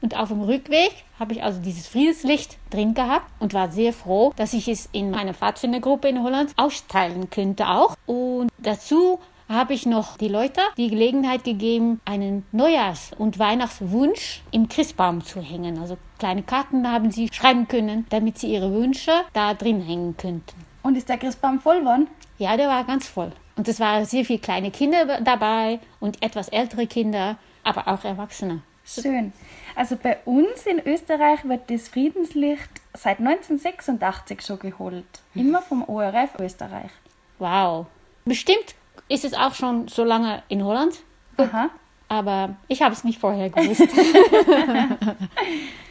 Und 0.00 0.16
auf 0.16 0.28
dem 0.28 0.42
Rückweg 0.42 0.92
habe 1.18 1.32
ich 1.32 1.42
also 1.42 1.60
dieses 1.60 1.88
Friedenslicht 1.88 2.56
drin 2.70 2.94
gehabt 2.94 3.26
und 3.40 3.52
war 3.52 3.70
sehr 3.70 3.92
froh, 3.92 4.32
dass 4.36 4.52
ich 4.52 4.68
es 4.68 4.88
in 4.92 5.10
meiner 5.10 5.34
Pfadfindergruppe 5.34 6.08
in 6.08 6.22
Holland 6.22 6.52
austeilen 6.56 7.30
könnte 7.30 7.68
auch. 7.68 7.96
Und 8.06 8.48
dazu 8.58 9.18
habe 9.48 9.74
ich 9.74 9.86
noch 9.86 10.16
die 10.16 10.28
Leute 10.28 10.60
die 10.76 10.88
Gelegenheit 10.88 11.44
gegeben, 11.44 12.00
einen 12.04 12.44
Neujahrs- 12.52 13.12
und 13.16 13.38
Weihnachtswunsch 13.38 14.42
im 14.50 14.68
Christbaum 14.68 15.24
zu 15.24 15.40
hängen. 15.40 15.78
Also 15.78 15.96
kleine 16.18 16.42
Karten 16.42 16.90
haben 16.90 17.10
sie 17.10 17.28
schreiben 17.32 17.66
können, 17.68 18.06
damit 18.10 18.38
sie 18.38 18.52
ihre 18.52 18.72
Wünsche 18.72 19.12
da 19.32 19.54
drin 19.54 19.80
hängen 19.80 20.16
könnten. 20.16 20.54
Und 20.82 20.96
ist 20.96 21.08
der 21.08 21.18
Christbaum 21.18 21.60
voll 21.60 21.80
geworden? 21.80 22.08
Ja, 22.38 22.56
der 22.56 22.68
war 22.68 22.84
ganz 22.84 23.08
voll. 23.08 23.32
Und 23.56 23.66
es 23.66 23.80
waren 23.80 24.04
sehr 24.04 24.24
viele 24.24 24.38
kleine 24.38 24.70
Kinder 24.70 25.20
dabei 25.20 25.80
und 25.98 26.22
etwas 26.22 26.48
ältere 26.48 26.86
Kinder, 26.86 27.36
aber 27.64 27.88
auch 27.88 28.04
Erwachsene. 28.04 28.62
Schön. 28.84 29.32
Also 29.74 29.96
bei 29.96 30.18
uns 30.24 30.64
in 30.64 30.80
Österreich 30.86 31.44
wird 31.44 31.70
das 31.70 31.88
Friedenslicht 31.88 32.70
seit 32.94 33.18
1986 33.18 34.40
schon 34.40 34.58
geholt. 34.60 35.04
Immer 35.34 35.60
vom 35.60 35.86
ORF 35.86 36.38
Österreich. 36.38 36.90
Wow. 37.38 37.86
Bestimmt 38.24 38.74
ist 39.08 39.24
es 39.24 39.34
auch 39.34 39.54
schon 39.54 39.88
so 39.88 40.04
lange 40.04 40.42
in 40.48 40.64
Holland, 40.64 40.94
Aha. 41.36 41.70
aber 42.08 42.56
ich 42.68 42.82
habe 42.82 42.94
es 42.94 43.04
nicht 43.04 43.18
vorher 43.18 43.50
gewusst. 43.50 43.80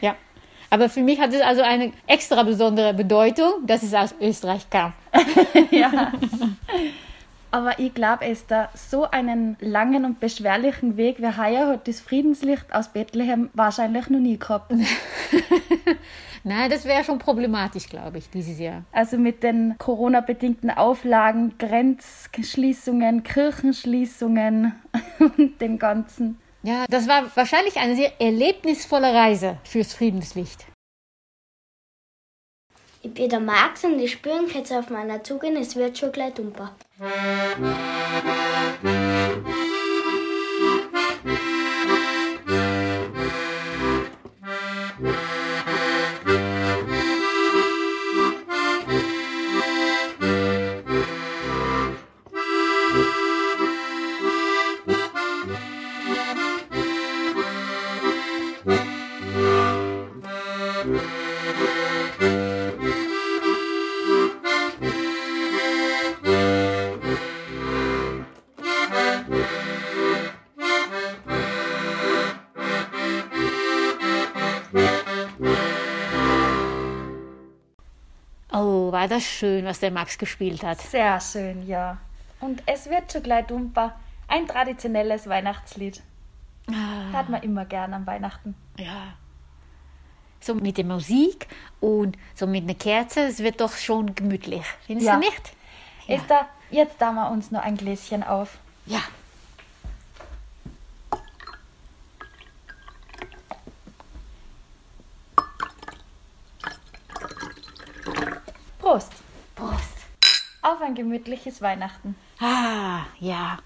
ja. 0.00 0.14
Aber 0.70 0.88
für 0.88 1.00
mich 1.00 1.18
hat 1.18 1.32
es 1.32 1.40
also 1.40 1.62
eine 1.62 1.92
extra 2.06 2.42
besondere 2.42 2.92
Bedeutung, 2.92 3.66
dass 3.66 3.82
es 3.82 3.94
aus 3.94 4.14
Österreich 4.20 4.68
kam. 4.68 4.92
ja. 5.70 6.12
Aber 7.50 7.78
ich 7.78 7.94
glaube, 7.94 8.26
Esther, 8.26 8.68
so 8.74 9.10
einen 9.10 9.56
langen 9.60 10.04
und 10.04 10.20
beschwerlichen 10.20 10.98
Weg 10.98 11.20
wie 11.20 11.38
heuer 11.38 11.68
hat 11.68 11.88
das 11.88 12.00
Friedenslicht 12.00 12.66
aus 12.72 12.88
Bethlehem 12.88 13.48
wahrscheinlich 13.54 14.10
noch 14.10 14.20
nie 14.20 14.38
gehabt. 14.38 14.70
Nein, 16.44 16.70
das 16.70 16.84
wäre 16.84 17.04
schon 17.04 17.18
problematisch, 17.18 17.88
glaube 17.88 18.18
ich, 18.18 18.30
dieses 18.30 18.58
Jahr. 18.58 18.84
Also 18.92 19.18
mit 19.18 19.42
den 19.42 19.76
Corona-bedingten 19.78 20.70
Auflagen, 20.70 21.56
Grenzschließungen, 21.58 23.22
Kirchenschließungen 23.22 24.74
und 25.18 25.60
dem 25.60 25.78
Ganzen. 25.78 26.38
Ja, 26.62 26.86
das 26.88 27.08
war 27.08 27.24
wahrscheinlich 27.36 27.76
eine 27.76 27.96
sehr 27.96 28.20
erlebnisvolle 28.20 29.14
Reise 29.14 29.58
fürs 29.64 29.94
Friedenslicht. 29.94 30.66
Ich 33.00 33.14
bin 33.14 33.28
der 33.28 33.40
Max 33.40 33.84
und 33.84 33.98
ich 34.00 34.12
spüre 34.12 34.44
jetzt 34.52 34.72
auf 34.72 34.90
meiner 34.90 35.22
Zunge, 35.22 35.56
es 35.58 35.76
wird 35.76 35.96
schon 35.96 36.10
gleich 36.10 36.34
dumper. 36.34 36.74
Oh, 78.52 78.90
war 78.92 79.08
das 79.08 79.24
schön, 79.24 79.64
was 79.66 79.80
der 79.80 79.90
Max 79.90 80.16
gespielt 80.18 80.62
hat. 80.62 80.80
Sehr 80.80 81.20
schön, 81.20 81.66
ja. 81.66 81.98
Und 82.40 82.62
es 82.66 82.88
wird 82.88 83.12
schon 83.12 83.22
gleich 83.22 83.46
dumper. 83.46 83.94
Ein 84.26 84.46
traditionelles 84.46 85.28
Weihnachtslied. 85.28 86.02
Ah, 86.70 87.12
Hört 87.12 87.28
man 87.28 87.42
immer 87.42 87.64
gern 87.64 87.94
an 87.94 88.06
Weihnachten. 88.06 88.54
ja. 88.78 89.14
So 90.40 90.54
mit 90.54 90.78
der 90.78 90.84
Musik 90.84 91.46
und 91.80 92.16
so 92.34 92.46
mit 92.46 92.64
einer 92.64 92.74
Kerze, 92.74 93.22
es 93.26 93.40
wird 93.40 93.60
doch 93.60 93.76
schon 93.76 94.14
gemütlich. 94.14 94.62
Findest 94.86 95.06
Ja. 95.08 95.14
du 95.14 95.20
nicht? 95.20 95.52
Ja. 96.06 96.16
Ist 96.16 96.24
da, 96.28 96.48
jetzt 96.70 96.94
da 96.98 97.12
wir 97.12 97.30
uns 97.30 97.50
nur 97.50 97.62
ein 97.62 97.76
Gläschen 97.76 98.22
auf. 98.22 98.58
Ja. 98.86 99.00
Prost! 108.78 109.12
Prost. 109.54 109.82
Auf 110.62 110.80
ein 110.80 110.94
gemütliches 110.94 111.60
Weihnachten. 111.62 112.16
Ah, 112.40 113.02
ja. 113.20 113.58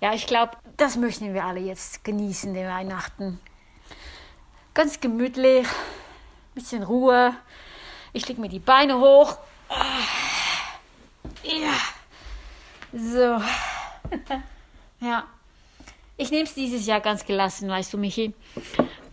Ja, 0.00 0.14
ich 0.14 0.26
glaube, 0.26 0.56
das 0.76 0.96
möchten 0.96 1.32
wir 1.32 1.44
alle 1.44 1.60
jetzt 1.60 2.04
genießen, 2.04 2.54
den 2.54 2.68
Weihnachten. 2.68 3.40
Ganz 4.74 5.00
gemütlich, 5.00 5.66
bisschen 6.54 6.82
Ruhe. 6.82 7.34
Ich 8.12 8.26
leg 8.28 8.38
mir 8.38 8.48
die 8.48 8.58
Beine 8.58 8.98
hoch. 8.98 9.36
Ah, 9.68 9.84
Ja. 11.44 11.74
So. 12.92 13.42
Ja. 15.00 15.24
Ich 16.16 16.30
nehme 16.30 16.44
es 16.44 16.54
dieses 16.54 16.86
Jahr 16.86 17.00
ganz 17.00 17.24
gelassen, 17.26 17.68
weißt 17.68 17.92
du, 17.92 17.98
Michi. 17.98 18.34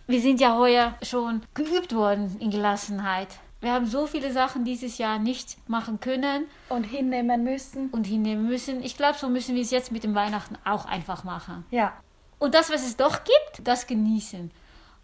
Wir 0.06 0.20
sind 0.20 0.40
ja 0.40 0.56
heuer 0.56 0.94
schon 1.02 1.42
geübt 1.54 1.92
worden 1.96 2.36
in 2.38 2.50
Gelassenheit. 2.52 3.26
Wir 3.60 3.72
haben 3.72 3.86
so 3.86 4.06
viele 4.06 4.32
Sachen 4.32 4.64
dieses 4.64 4.98
Jahr 4.98 5.18
nicht 5.18 5.56
machen 5.68 5.98
können 5.98 6.44
Und 6.68 6.84
hinnehmen 6.84 7.42
müssen. 7.42 7.88
und 7.90 8.06
hinnehmen 8.06 8.46
müssen. 8.46 8.84
Ich 8.84 8.96
glaube, 8.96 9.18
so 9.18 9.28
müssen 9.28 9.56
wir 9.56 9.62
es 9.62 9.72
jetzt 9.72 9.90
mit 9.90 10.04
dem 10.04 10.14
Weihnachten 10.14 10.56
auch 10.64 10.84
einfach 10.84 11.24
machen. 11.24 11.64
Ja, 11.72 11.92
Und 12.38 12.54
das, 12.54 12.70
was 12.70 12.86
es 12.86 12.96
doch 12.96 13.24
gibt, 13.24 13.66
das 13.66 13.88
genießen. 13.88 14.52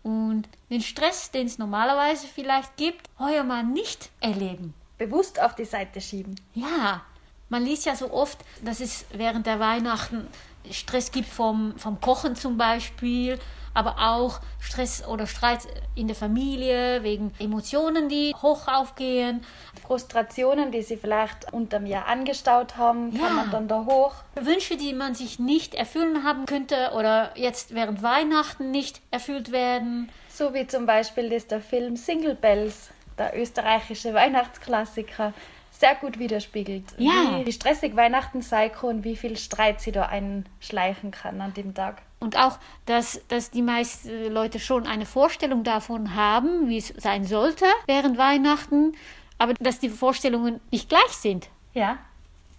Und 0.07 0.49
den 0.71 0.83
Stress, 0.83 1.33
den 1.33 1.49
es 1.49 1.59
normalerweise 1.59 2.29
vielleicht 2.29 2.77
gibt, 2.77 3.11
heuer 3.19 3.43
mal 3.43 3.65
nicht 3.65 4.11
erleben. 4.21 4.73
bewusst 4.99 5.43
auf 5.43 5.57
die 5.57 5.65
Seite 5.65 6.01
schieben. 6.01 6.37
Ja, 6.55 7.03
man 7.49 7.65
liest 7.65 7.87
ja 7.87 7.97
so 7.97 8.13
oft, 8.13 8.39
dass 8.63 8.79
es 8.79 9.05
während 9.13 9.47
der 9.47 9.59
Weihnachten 9.59 10.29
Stress 10.71 11.11
gibt 11.11 11.29
vom, 11.29 11.77
vom 11.77 12.01
Kochen 12.01 12.37
zum 12.37 12.57
Beispiel, 12.57 13.41
aber 13.77 13.97
auch 13.99 14.41
Stress 14.59 15.07
oder 15.07 15.27
Streit 15.27 15.61
in 15.95 16.07
der 16.07 16.17
Familie 16.17 17.03
wegen 17.03 17.33
Emotionen, 17.39 18.09
die 18.09 18.35
hoch 18.41 18.67
aufgehen. 18.69 19.45
Frustrationen, 19.87 20.73
die 20.73 20.83
sie 20.83 20.97
vielleicht 20.97 21.53
unterm 21.53 21.87
Jahr 21.87 22.07
angestaut 22.07 22.77
haben, 22.77 23.13
Ja. 23.13 23.27
kann 23.27 23.37
man 23.37 23.51
dann 23.51 23.69
da 23.69 23.85
hoch. 23.85 24.15
Wünsche, 24.35 24.77
die 24.77 24.95
man 24.95 25.15
sich 25.15 25.39
nicht 25.39 25.75
erfüllen 25.75 26.25
haben 26.25 26.47
könnte 26.47 26.93
oder 26.97 27.31
jetzt 27.37 27.75
während 27.75 28.03
Weihnachten 28.03 28.71
nicht 28.71 29.01
erfüllt 29.11 29.53
werden. 29.53 30.11
So 30.33 30.55
wie 30.55 30.67
zum 30.67 30.87
Beispiel 30.87 31.31
ist 31.33 31.51
der 31.51 31.61
Film 31.61 31.97
Single 31.97 32.35
Bells, 32.35 32.91
der 33.19 33.39
österreichische 33.39 34.13
Weihnachtsklassiker, 34.15 35.33
sehr 35.71 35.95
gut 35.97 36.19
widerspiegelt. 36.19 36.85
Ja. 36.97 37.43
Wie 37.45 37.53
stressig 37.53 37.95
Weihnachten 37.95 38.41
kann 38.43 38.71
und 38.91 39.05
wie 39.05 39.17
viel 39.17 39.37
Streit 39.37 39.81
sie 39.83 39.93
da 39.93 40.07
einschleichen 40.07 41.11
kann 41.11 41.41
an 41.43 41.53
dem 41.53 41.75
Tag. 41.75 42.03
Und 42.19 42.37
auch, 42.37 42.59
dass, 42.87 43.21
dass 43.29 43.51
die 43.51 43.63
meisten 43.63 44.33
Leute 44.33 44.59
schon 44.59 44.87
eine 44.87 45.05
Vorstellung 45.07 45.65
davon 45.65 46.15
haben, 46.15 46.69
wie 46.69 46.79
es 46.79 46.89
sein 46.97 47.25
sollte 47.25 47.67
während 47.87 48.17
Weihnachten, 48.17 48.97
aber 49.39 49.53
dass 49.55 49.81
die 49.81 49.91
Vorstellungen 49.91 50.61
nicht 50.71 50.89
gleich 50.89 51.13
sind. 51.13 51.49
Ja, 51.75 51.99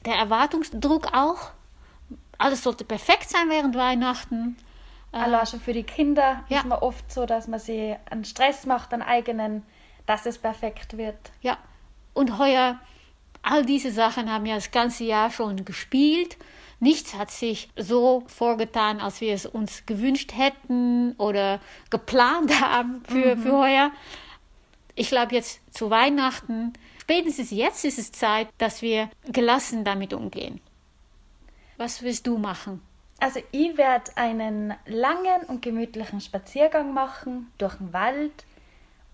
Der 0.06 0.14
Erwartungsdruck 0.16 1.14
auch. 1.14 1.52
Alles 2.38 2.62
sollte 2.64 2.86
perfekt 2.86 3.30
sein 3.30 3.50
während 3.50 3.76
Weihnachten. 3.76 4.58
allein 5.12 5.48
schon 5.48 5.60
für 5.60 5.74
die 5.74 5.84
Kinder 5.84 6.44
Ja. 6.50 6.60
ist 6.60 6.66
man 6.66 6.78
oft 6.80 7.12
so, 7.12 7.26
dass 7.26 7.48
man 7.48 7.60
sie 7.60 7.96
einen 8.12 8.26
Stress 8.26 8.68
macht, 8.68 8.94
einen 8.94 9.02
eigenen, 9.02 9.64
dass 10.06 10.28
es 10.28 10.38
perfekt 10.38 10.98
wird. 10.98 11.18
Ja, 11.42 11.58
und 12.14 12.38
heuer, 12.38 12.80
all 13.42 13.66
diese 13.66 13.92
Sachen 13.92 14.32
haben 14.32 14.46
ja 14.46 14.54
das 14.56 14.70
ganze 14.70 15.04
Jahr 15.06 15.32
schon 15.32 15.66
gespielt. 15.66 16.38
Nichts 16.80 17.16
hat 17.16 17.32
sich 17.32 17.70
so 17.76 18.24
vorgetan, 18.28 19.00
als 19.00 19.22
wir 19.22 19.34
es 19.34 19.46
uns 19.46 19.86
gewünscht 19.86 20.34
hätten 20.36 21.14
oder 21.14 21.60
geplant 21.90 22.62
haben 22.62 23.04
für, 23.08 23.36
für 23.38 23.58
heuer. 23.58 23.92
Ich 24.96 25.10
glaube, 25.10 25.36
jetzt 25.36 25.62
zu 25.74 25.90
Weihnachten, 25.90 26.74
spätestens 27.02 27.52
jetzt 27.52 27.84
ist 27.86 27.98
es 27.98 28.12
Zeit, 28.12 28.48
dass 28.58 28.82
wir 28.82 29.10
gelassen 29.26 29.84
damit 29.84 30.14
umgehen. 30.14 30.60
Was 31.78 32.02
willst 32.02 32.26
du 32.28 32.38
machen? 32.38 32.82
Also 33.20 33.40
ich 33.52 33.78
werde 33.78 34.16
einen 34.16 34.76
langen 34.86 35.44
und 35.48 35.62
gemütlichen 35.64 36.22
Spaziergang 36.22 36.94
machen 36.94 37.52
durch 37.58 37.76
den 37.76 37.92
Wald, 37.94 38.46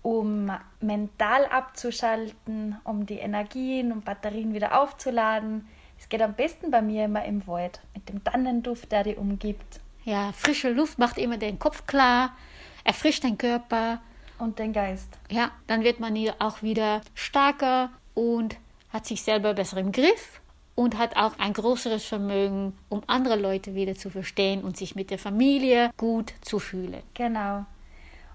um 0.02 0.50
mental 0.80 1.46
abzuschalten, 1.46 2.76
um 2.84 3.06
die 3.06 3.18
Energien 3.18 3.92
und 3.92 4.04
Batterien 4.04 4.52
wieder 4.52 4.78
aufzuladen. 4.78 5.66
Es 6.04 6.10
geht 6.10 6.20
am 6.20 6.34
besten 6.34 6.70
bei 6.70 6.82
mir 6.82 7.06
immer 7.06 7.24
im 7.24 7.46
Wald, 7.46 7.80
mit 7.94 8.10
dem 8.10 8.22
Tannenduft, 8.22 8.92
der 8.92 9.04
die 9.04 9.14
umgibt 9.14 9.80
Ja, 10.04 10.32
frische 10.32 10.68
Luft 10.68 10.98
macht 10.98 11.16
immer 11.16 11.38
den 11.38 11.58
Kopf 11.58 11.86
klar, 11.86 12.36
erfrischt 12.84 13.24
den 13.24 13.38
Körper 13.38 14.02
und 14.38 14.58
den 14.58 14.74
Geist. 14.74 15.08
Ja, 15.30 15.50
dann 15.66 15.82
wird 15.82 16.00
man 16.00 16.14
hier 16.14 16.34
auch 16.40 16.60
wieder 16.60 17.00
stärker 17.14 17.88
und 18.12 18.56
hat 18.90 19.06
sich 19.06 19.22
selber 19.22 19.54
besser 19.54 19.78
im 19.78 19.92
Griff 19.92 20.42
und 20.74 20.98
hat 20.98 21.16
auch 21.16 21.38
ein 21.38 21.54
größeres 21.54 22.04
Vermögen, 22.04 22.76
um 22.90 23.00
andere 23.06 23.36
Leute 23.36 23.74
wieder 23.74 23.94
zu 23.94 24.10
verstehen 24.10 24.62
und 24.62 24.76
sich 24.76 24.94
mit 24.94 25.10
der 25.10 25.18
Familie 25.18 25.90
gut 25.96 26.34
zu 26.42 26.58
fühlen. 26.58 27.02
Genau. 27.14 27.64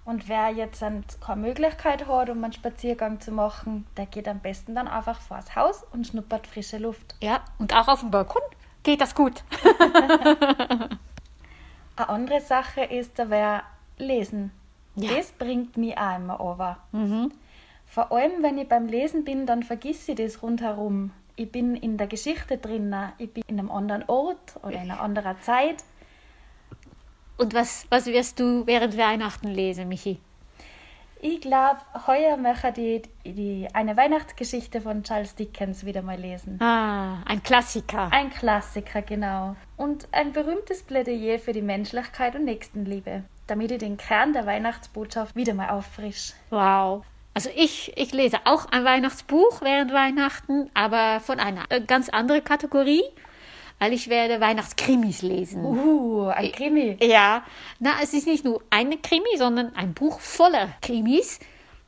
Und 0.09 0.27
wer 0.27 0.49
jetzt 0.49 0.83
keine 1.21 1.39
Möglichkeit 1.39 2.07
hat, 2.07 2.31
um 2.31 2.43
einen 2.43 2.51
Spaziergang 2.51 3.21
zu 3.21 3.31
machen, 3.31 3.85
der 3.95 4.07
geht 4.07 4.27
am 4.27 4.39
besten 4.39 4.73
dann 4.73 4.87
einfach 4.87 5.21
vors 5.21 5.55
Haus 5.55 5.83
und 5.91 6.07
schnuppert 6.07 6.47
frische 6.47 6.79
Luft. 6.79 7.13
Ja, 7.21 7.41
und 7.59 7.75
auch 7.75 7.87
auf 7.87 7.99
dem 7.99 8.09
Balkon 8.09 8.41
geht 8.81 9.01
das 9.01 9.13
gut. 9.13 9.43
Eine 11.95 12.09
andere 12.09 12.41
Sache 12.41 12.81
ist, 12.85 13.19
da 13.19 13.29
wäre 13.29 13.61
Lesen. 13.99 14.51
Ja. 14.95 15.13
Das 15.15 15.31
bringt 15.31 15.77
mich 15.77 15.95
auch 15.95 16.15
immer 16.15 16.41
over. 16.41 16.77
Mhm. 16.91 17.31
Vor 17.85 18.11
allem, 18.11 18.41
wenn 18.41 18.57
ich 18.57 18.67
beim 18.67 18.87
Lesen 18.87 19.23
bin, 19.23 19.45
dann 19.45 19.61
vergesse 19.61 20.13
ich 20.13 20.17
das 20.17 20.41
rundherum. 20.41 21.11
Ich 21.35 21.51
bin 21.51 21.75
in 21.75 21.97
der 21.97 22.07
Geschichte 22.07 22.57
drin, 22.57 22.95
ich 23.19 23.31
bin 23.31 23.43
in 23.45 23.59
einem 23.59 23.69
anderen 23.69 24.05
Ort 24.07 24.55
oder 24.63 24.71
in 24.71 24.89
einer 24.89 25.01
anderen 25.01 25.39
Zeit. 25.41 25.83
Und 27.39 27.53
was, 27.53 27.87
was 27.89 28.05
wirst 28.05 28.37
du 28.41 28.67
während 28.67 28.97
Weihnachten 28.97 29.47
lesen, 29.47 29.87
Michi? 29.87 30.19
Ich 31.21 31.39
glaube, 31.39 31.79
heuer 32.05 32.35
möchte 32.35 32.81
ich 32.81 33.03
die, 33.25 33.65
eine 33.73 33.95
Weihnachtsgeschichte 33.95 34.81
von 34.81 35.03
Charles 35.03 35.35
Dickens 35.35 35.85
wieder 35.85 36.01
mal 36.01 36.19
lesen. 36.19 36.61
Ah, 36.61 37.23
ein 37.25 37.41
Klassiker. 37.41 38.09
Ein 38.11 38.29
Klassiker, 38.29 39.01
genau. 39.01 39.55
Und 39.77 40.09
ein 40.11 40.33
berühmtes 40.33 40.83
Plädoyer 40.83 41.39
für 41.39 41.53
die 41.53 41.61
Menschlichkeit 41.61 42.35
und 42.35 42.43
Nächstenliebe, 42.43 43.23
damit 43.47 43.71
ich 43.71 43.77
den 43.77 43.95
Kern 43.95 44.33
der 44.33 44.45
Weihnachtsbotschaft 44.45 45.37
wieder 45.37 45.53
mal 45.53 45.69
auffrisch. 45.69 46.33
Wow. 46.49 47.05
Also 47.33 47.49
ich, 47.55 47.93
ich 47.95 48.11
lese 48.11 48.39
auch 48.43 48.65
ein 48.65 48.83
Weihnachtsbuch 48.83 49.61
während 49.61 49.93
Weihnachten, 49.93 50.69
aber 50.73 51.21
von 51.21 51.39
einer 51.39 51.63
äh, 51.69 51.79
ganz 51.79 52.09
anderen 52.09 52.43
Kategorie, 52.43 53.03
weil 53.79 53.93
ich 53.93 54.09
werde 54.09 54.39
Weihnachtskrimis 54.39 55.21
lesen. 55.21 55.63
Uh, 55.63 56.27
ein 56.27 56.51
Krimi. 56.51 56.97
Ja, 57.01 57.43
na, 57.79 57.93
es 58.03 58.13
ist 58.13 58.27
nicht 58.27 58.45
nur 58.45 58.61
eine 58.69 58.97
Krimi, 58.97 59.37
sondern 59.37 59.75
ein 59.75 59.93
Buch 59.93 60.19
voller 60.19 60.69
Krimis, 60.81 61.39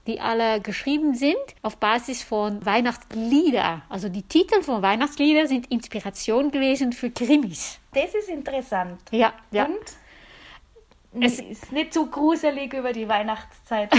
die 0.07 0.19
alle 0.19 0.62
geschrieben 0.62 1.13
sind 1.13 1.36
auf 1.62 1.77
Basis 1.77 2.24
von 2.24 2.65
Weihnachtslieder. 2.65 3.83
Also 3.89 4.10
die 4.10 4.24
Titel 4.24 4.63
von 4.63 4.81
Weihnachtslieder 4.81 5.48
sind 5.48 5.71
Inspiration 5.71 6.50
gewesen 6.51 6.93
für 6.93 7.12
Krimis. 7.12 7.79
Das 7.93 8.15
ist 8.15 8.29
interessant. 8.29 9.00
Ja, 9.12 9.33
ja. 9.51 9.65
Und 9.65 10.00
Es- 11.20 11.39
ist 11.39 11.72
nicht 11.74 11.94
so 11.94 12.06
gruselig 12.06 12.74
über 12.74 12.94
die 12.94 13.08
Weihnachtszeit. 13.08 13.91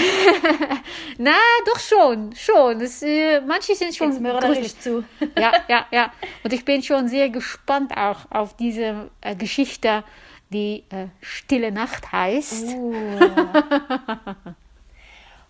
Na, 1.19 1.35
doch 1.67 1.79
schon, 1.79 2.35
schon. 2.35 2.81
Es, 2.81 3.03
äh, 3.03 3.41
manche 3.43 3.75
sind 3.75 3.95
schon 3.95 4.13
Jetzt 4.13 4.21
mörderisch 4.21 4.79
zu. 4.79 5.05
ja, 5.39 5.53
ja, 5.69 5.87
ja. 5.91 6.13
Und 6.43 6.53
ich 6.55 6.65
bin 6.65 6.83
schon 6.83 7.09
sehr 7.09 7.29
gespannt 7.29 7.95
auch 7.97 8.31
auf 8.31 8.57
diese 8.57 9.11
äh, 9.21 9.37
Geschichte, 9.37 10.05
die 10.49 10.85
äh, 10.89 11.09
Stille 11.21 11.71
Nacht 11.71 12.13
heißt. 12.13 12.69
Uh. 12.77 12.95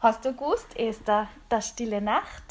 Hast 0.01 0.25
du 0.25 0.33
gewusst, 0.33 0.77
Esther, 0.77 1.29
dass 1.49 1.69
Stille 1.69 2.01
Nacht 2.01 2.43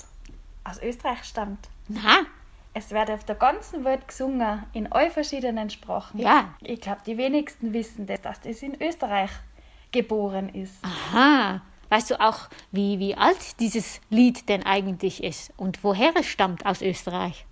aus 0.63 0.82
Österreich 0.82 1.24
stammt? 1.25 1.68
Na, 1.89 2.25
Es 2.73 2.91
wird 2.91 3.11
auf 3.11 3.25
der 3.25 3.35
ganzen 3.35 3.83
Welt 3.83 4.07
gesungen, 4.07 4.63
in 4.73 4.91
all 4.91 5.09
verschiedenen 5.09 5.69
Sprachen. 5.69 6.19
Ja. 6.19 6.53
Ich 6.61 6.79
glaube, 6.79 7.01
die 7.05 7.17
wenigsten 7.17 7.73
wissen 7.73 8.05
das, 8.05 8.21
dass 8.21 8.39
das 8.39 8.61
in 8.61 8.81
Österreich 8.81 9.31
geboren 9.91 10.49
ist. 10.49 10.75
aha. 10.83 11.61
Weißt 11.89 12.09
du 12.09 12.21
auch, 12.21 12.47
wie, 12.71 12.99
wie 12.99 13.15
alt 13.15 13.59
dieses 13.59 13.99
Lied 14.09 14.47
denn 14.47 14.65
eigentlich 14.65 15.21
ist 15.21 15.51
und 15.57 15.83
woher 15.83 16.13
es 16.15 16.25
stammt 16.25 16.65
aus 16.65 16.81
Österreich? 16.81 17.45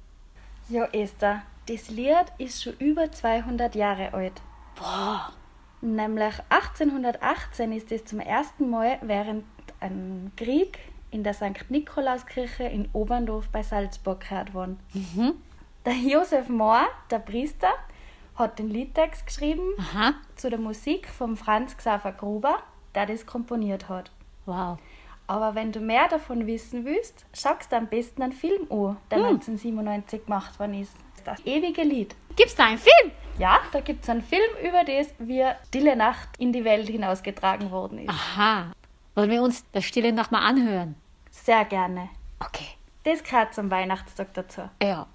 Ja, 0.69 0.85
Esther, 0.93 1.41
das 1.67 1.89
Lied 1.89 2.25
ist 2.37 2.63
schon 2.63 2.73
über 2.79 3.11
200 3.11 3.75
Jahre 3.75 4.13
alt. 4.13 4.41
Boah. 4.77 5.33
Nämlich 5.81 6.35
1818 6.47 7.73
ist 7.73 7.91
es 7.91 8.05
zum 8.05 8.21
ersten 8.21 8.69
Mal 8.69 8.97
während 9.01 9.43
einem 9.81 10.31
Krieg 10.37 10.79
in 11.11 11.23
der 11.23 11.33
St. 11.33 11.69
Nikolauskirche 11.69 12.63
in 12.63 12.89
Oberndorf 12.93 13.49
bei 13.49 13.63
Salzburg 13.63 14.21
gehört 14.21 14.53
worden. 14.53 14.79
Der 15.85 15.93
Josef 15.93 16.49
Mohr, 16.49 16.87
der 17.09 17.19
Priester, 17.19 17.71
hat 18.35 18.59
den 18.59 18.69
Liedtext 18.69 19.25
geschrieben 19.25 19.73
Aha. 19.77 20.13
zu 20.35 20.49
der 20.49 20.59
Musik 20.59 21.07
von 21.07 21.35
Franz 21.35 21.75
Xaver 21.75 22.11
Gruber, 22.13 22.59
der 22.95 23.05
das 23.05 23.25
komponiert 23.25 23.89
hat. 23.89 24.11
Wow. 24.45 24.77
Aber 25.27 25.53
wenn 25.53 25.71
du 25.71 25.79
mehr 25.79 26.07
davon 26.07 26.47
wissen 26.47 26.85
willst, 26.85 27.25
schaust 27.33 27.71
du 27.71 27.75
am 27.75 27.87
besten 27.87 28.23
einen 28.23 28.33
Film 28.33 28.63
an, 28.71 28.97
der 29.11 29.19
1997 29.19 30.25
gemacht 30.25 30.59
worden 30.59 30.73
ist. 30.81 30.95
Das 31.23 31.45
ewige 31.45 31.83
Lied. 31.83 32.15
Gibt's 32.35 32.55
da 32.55 32.65
einen 32.65 32.79
Film? 32.79 33.11
Ja, 33.37 33.59
da 33.71 33.81
gibt 33.81 34.03
es 34.03 34.09
einen 34.09 34.23
Film 34.23 34.49
über 34.63 34.83
das, 34.83 35.13
wie 35.19 35.45
Stille 35.67 35.95
Nacht 35.95 36.29
in 36.39 36.51
die 36.51 36.63
Welt 36.63 36.89
hinausgetragen 36.89 37.69
worden 37.69 37.99
ist. 37.99 38.09
Aha. 38.09 38.71
Wollen 39.15 39.31
wir 39.31 39.41
uns 39.41 39.65
das 39.71 39.85
Stille 39.85 40.13
noch 40.13 40.31
mal 40.31 40.45
anhören? 40.45 40.95
Sehr 41.31 41.65
gerne. 41.65 42.09
Okay. 42.39 42.67
Das 43.03 43.23
gehört 43.23 43.53
zum 43.53 43.71
Weihnachtstag 43.71 44.33
dazu. 44.33 44.69
Ja. 44.81 45.07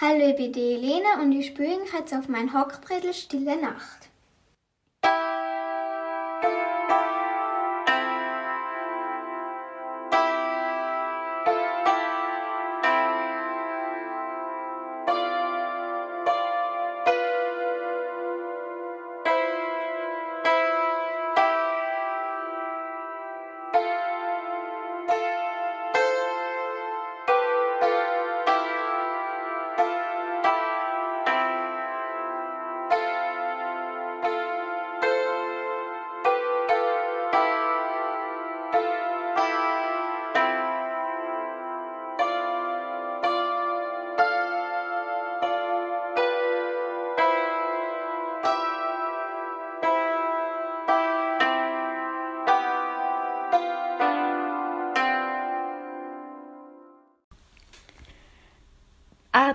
Hallo, 0.00 0.28
ich 0.28 0.36
bin 0.36 0.52
die 0.52 0.74
Elena 0.74 1.20
und 1.20 1.32
ich 1.32 1.48
spiele 1.48 1.78
jetzt 1.92 2.14
auf 2.14 2.28
mein 2.28 2.54
Hockbrettel 2.54 3.12
Stille 3.12 3.60
Nacht. 3.60 4.08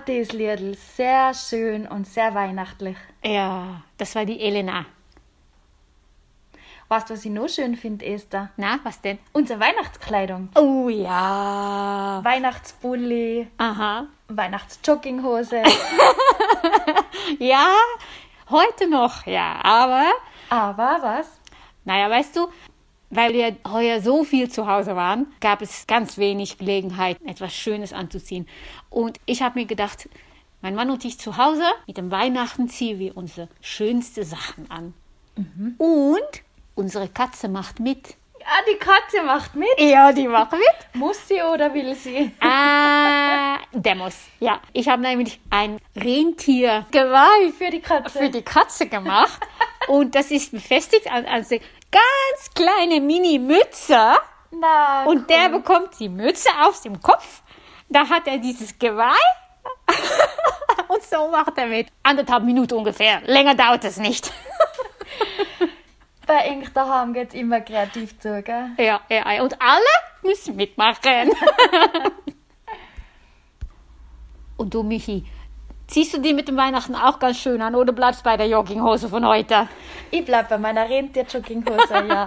Das 0.00 0.32
Liedl, 0.32 0.74
sehr 0.74 1.32
schön 1.34 1.86
und 1.86 2.06
sehr 2.06 2.34
weihnachtlich. 2.34 2.96
Ja, 3.22 3.82
das 3.96 4.14
war 4.16 4.24
die 4.24 4.40
Elena. 4.40 4.86
Weißt 6.88 7.08
du, 7.08 7.14
was 7.14 7.24
ich 7.24 7.30
noch 7.30 7.48
schön 7.48 7.76
finde, 7.76 8.04
Esther? 8.04 8.50
Na, 8.56 8.78
was 8.82 9.00
denn? 9.00 9.18
Unsere 9.32 9.60
Weihnachtskleidung. 9.60 10.48
Oh 10.56 10.88
ja. 10.88 12.20
Weihnachtsbully, 12.24 13.48
Aha. 13.58 14.06
Weihnachtsjogginghose. 14.28 15.62
Ja, 17.38 17.68
heute 18.50 18.88
noch, 18.88 19.24
ja. 19.26 19.58
Aber, 19.62 20.10
Aber 20.50 20.98
was? 21.00 21.40
naja, 21.84 22.10
weißt 22.10 22.36
du, 22.36 22.48
weil 23.14 23.32
wir 23.32 23.56
heuer 23.70 24.00
so 24.00 24.24
viel 24.24 24.50
zu 24.50 24.66
Hause 24.66 24.96
waren, 24.96 25.26
gab 25.40 25.62
es 25.62 25.86
ganz 25.86 26.18
wenig 26.18 26.58
Gelegenheit, 26.58 27.18
etwas 27.26 27.54
Schönes 27.54 27.92
anzuziehen. 27.92 28.48
Und 28.90 29.18
ich 29.26 29.42
habe 29.42 29.58
mir 29.58 29.66
gedacht, 29.66 30.08
mein 30.62 30.74
Mann 30.74 30.90
und 30.90 31.04
ich 31.04 31.18
zu 31.18 31.36
Hause, 31.36 31.64
mit 31.86 31.96
dem 31.96 32.10
Weihnachten 32.10 32.68
ziehen 32.68 32.98
wir 32.98 33.16
unsere 33.16 33.48
schönste 33.60 34.24
Sachen 34.24 34.70
an. 34.70 34.94
Und 35.78 36.42
unsere 36.74 37.08
Katze 37.08 37.48
macht 37.48 37.80
mit. 37.80 38.16
Ja, 38.40 38.46
die 38.70 38.78
Katze 38.78 39.22
macht 39.24 39.54
mit. 39.54 39.68
Ja, 39.78 40.12
die 40.12 40.28
macht 40.28 40.52
mit. 40.52 40.60
Muss 40.94 41.28
sie 41.28 41.42
oder 41.42 41.72
will 41.72 41.94
sie? 41.94 42.30
Ah, 42.40 43.56
der 43.72 43.94
muss. 43.94 44.16
Ja, 44.38 44.60
ich 44.72 44.88
habe 44.88 45.02
nämlich 45.02 45.40
ein 45.50 45.78
Rentiergeweih 45.96 47.52
Für 47.56 47.70
die 47.70 47.80
Katze. 47.80 48.18
für 48.18 48.30
die 48.30 48.42
Katze 48.42 48.86
gemacht. 48.86 49.40
Und 49.88 50.14
das 50.14 50.30
ist 50.30 50.52
befestigt 50.52 51.10
an, 51.10 51.26
an 51.26 51.44
ganz 51.94 52.50
kleine 52.54 53.00
Mini-Mütze. 53.00 54.16
Na, 54.50 55.04
Und 55.04 55.28
der 55.30 55.48
bekommt 55.48 55.98
die 55.98 56.08
Mütze 56.08 56.48
auf 56.62 56.80
dem 56.82 57.00
Kopf. 57.00 57.42
Da 57.88 58.08
hat 58.08 58.26
er 58.26 58.38
dieses 58.38 58.78
Geweih. 58.78 59.12
Und 60.88 61.02
so 61.02 61.28
macht 61.28 61.56
er 61.56 61.66
mit. 61.66 61.88
Anderthalb 62.02 62.44
Minuten 62.44 62.74
ungefähr. 62.74 63.20
Länger 63.22 63.54
dauert 63.54 63.84
es 63.84 63.96
nicht. 63.96 64.32
bei 66.26 66.36
Eng 66.36 66.68
daheim 66.72 67.12
geht's 67.12 67.34
immer 67.34 67.60
kreativ 67.60 68.18
zu, 68.18 68.42
gell? 68.42 68.70
Ja, 68.78 69.00
ja, 69.08 69.32
ja. 69.32 69.42
Und 69.42 69.60
alle 69.60 69.84
müssen 70.22 70.56
mitmachen. 70.56 71.30
Und 74.56 74.72
du, 74.72 74.82
Michi, 74.82 75.24
ziehst 75.86 76.14
du 76.14 76.20
die 76.20 76.32
mit 76.32 76.48
dem 76.48 76.56
Weihnachten 76.56 76.94
auch 76.94 77.18
ganz 77.18 77.38
schön 77.38 77.60
an 77.62 77.74
oder 77.74 77.92
bleibst 77.92 78.24
bei 78.24 78.36
der 78.36 78.48
Jogginghose 78.48 79.08
von 79.08 79.26
heute? 79.26 79.68
Ich 80.10 80.24
bleib 80.24 80.48
bei 80.48 80.58
meiner 80.58 80.88
Rentier-Jogginghose, 80.88 82.06
ja. 82.08 82.26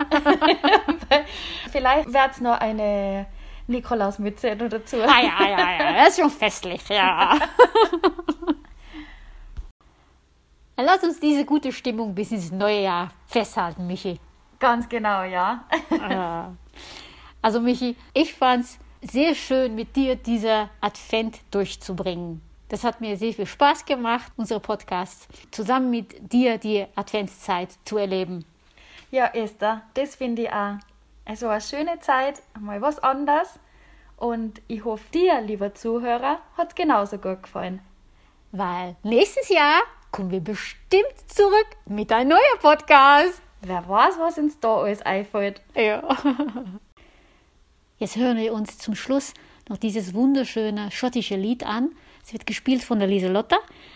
Vielleicht 1.71 2.13
wird's 2.13 2.41
noch 2.41 2.59
eine 2.59 3.27
Nikolausmütze 3.67 4.55
dazu. 4.55 4.97
Ah 5.01 5.21
ja, 5.21 5.47
ja, 5.47 5.71
ja, 5.71 5.93
das 5.93 6.09
ist 6.09 6.19
schon 6.19 6.29
festlich, 6.29 6.81
ja. 6.89 7.37
Dann 10.75 10.85
lass 10.85 11.03
uns 11.03 11.19
diese 11.19 11.45
gute 11.45 11.71
Stimmung 11.71 12.15
bis 12.15 12.31
ins 12.31 12.51
neue 12.51 12.81
Jahr 12.81 13.11
festhalten, 13.25 13.87
Michi. 13.87 14.19
Ganz 14.59 14.87
genau, 14.89 15.23
ja. 15.23 15.65
Ja. 15.91 16.53
Also 17.41 17.61
Michi, 17.61 17.95
ich 18.13 18.33
fand's 18.33 18.79
sehr 19.01 19.35
schön, 19.35 19.75
mit 19.75 19.95
dir 19.95 20.15
dieser 20.15 20.69
Advent 20.81 21.39
durchzubringen. 21.51 22.41
Das 22.69 22.83
hat 22.83 22.99
mir 22.99 23.15
sehr 23.17 23.33
viel 23.33 23.45
Spaß 23.45 23.85
gemacht, 23.85 24.31
unsere 24.35 24.59
Podcast 24.59 25.27
zusammen 25.51 25.89
mit 25.89 26.33
dir 26.33 26.57
die 26.57 26.85
Adventszeit 26.95 27.69
zu 27.85 27.97
erleben. 27.97 28.45
Ja, 29.09 29.27
Esther, 29.27 29.83
das 29.93 30.15
finde 30.15 30.43
ich 30.43 30.51
auch. 30.51 30.75
Also 31.23 31.47
eine 31.47 31.61
schöne 31.61 31.99
Zeit, 32.01 32.41
mal 32.59 32.81
was 32.81 32.99
anderes. 32.99 33.59
Und 34.17 34.61
ich 34.67 34.83
hoffe, 34.83 35.03
dir, 35.13 35.39
lieber 35.41 35.73
Zuhörer, 35.75 36.39
hat's 36.57 36.75
genauso 36.75 37.17
gut 37.17 37.43
gefallen. 37.43 37.79
Weil 38.51 38.95
nächstes 39.03 39.49
Jahr 39.49 39.81
kommen 40.11 40.31
wir 40.31 40.41
bestimmt 40.41 41.05
zurück 41.27 41.67
mit 41.85 42.11
einem 42.11 42.31
neuen 42.31 42.59
Podcast. 42.59 43.41
Wer 43.61 43.87
weiß, 43.87 44.15
was 44.19 44.37
uns 44.37 44.59
da 44.59 44.77
alles 44.77 45.01
einfällt. 45.01 45.61
Ja. 45.75 46.03
Jetzt 47.99 48.15
hören 48.15 48.37
wir 48.37 48.53
uns 48.53 48.77
zum 48.77 48.95
Schluss 48.95 49.33
noch 49.69 49.77
dieses 49.77 50.13
wunderschöne 50.13 50.91
schottische 50.91 51.35
Lied 51.35 51.65
an. 51.65 51.91
Es 52.27 52.33
wird 52.33 52.45
gespielt 52.45 52.83
von 52.83 52.99
der 52.99 53.07
Lieselotte. 53.07 53.55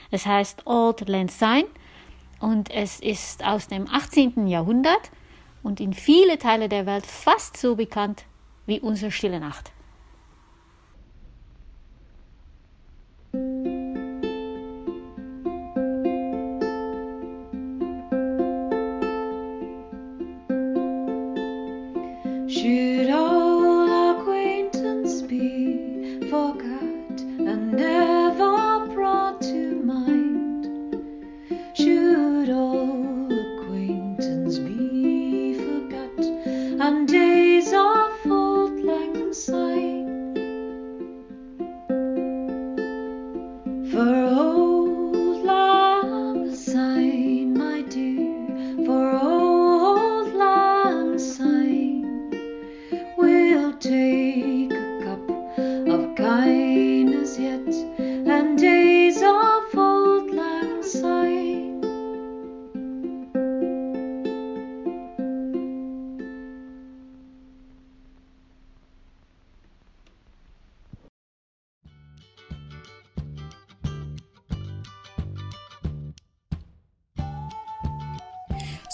Es 0.10 0.26
heißt 0.26 0.66
Old 0.66 1.06
Lang 1.10 1.28
Syne 1.28 1.68
und 2.40 2.72
es 2.72 3.02
ist 3.02 3.44
aus 3.44 3.68
dem 3.68 3.90
18. 3.90 4.48
Jahrhundert 4.48 5.12
und 5.64 5.82
in 5.82 5.92
viele 5.92 6.38
Teile 6.38 6.70
der 6.70 6.86
Welt 6.86 7.06
fast 7.06 7.58
so 7.58 7.76
bekannt 7.76 8.24
wie 8.68 8.80
unsere 8.80 9.12
Stille 9.12 9.42
Nacht. 9.42 9.74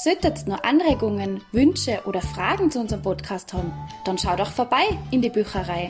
Solltet 0.08 0.48
ihr 0.48 0.54
noch 0.54 0.63
Anregungen, 0.63 1.41
Wünsche 1.52 2.00
oder 2.06 2.22
Fragen 2.22 2.72
zu 2.72 2.80
unserem 2.80 3.02
Podcast 3.02 3.52
haben, 3.52 3.74
dann 4.06 4.17
schau 4.17 4.38
doch 4.38 4.50
vorbei 4.50 4.98
in 5.12 5.22
die 5.22 5.30
Bücherei. 5.30 5.89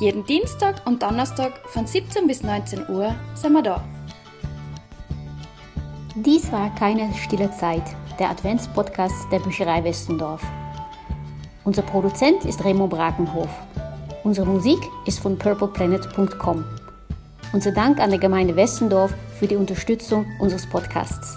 Jeden 0.00 0.24
Dienstag 0.24 0.80
und 0.86 1.02
Donnerstag 1.02 1.52
von 1.66 1.86
17 1.86 2.26
bis 2.26 2.42
19 2.42 2.88
Uhr 2.88 3.14
sind 3.34 3.52
wir 3.52 3.60
da. 3.62 3.84
Dies 6.14 6.50
war 6.50 6.74
keine 6.74 7.12
stille 7.12 7.50
Zeit, 7.50 7.82
der 8.18 8.30
Adventspodcast 8.30 9.30
der 9.30 9.40
Bücherei 9.40 9.84
Westendorf. 9.84 10.42
Unser 11.64 11.82
Produzent 11.82 12.46
ist 12.46 12.64
Remo 12.64 12.86
Brakenhof. 12.86 13.50
Unsere 14.24 14.46
Musik 14.46 14.80
ist 15.04 15.20
von 15.20 15.36
purpleplanet.com. 15.36 16.64
Unser 17.52 17.72
Dank 17.72 18.00
an 18.00 18.08
der 18.08 18.18
Gemeinde 18.18 18.56
Westendorf 18.56 19.12
für 19.38 19.46
die 19.46 19.56
Unterstützung 19.56 20.24
unseres 20.40 20.66
Podcasts. 20.66 21.36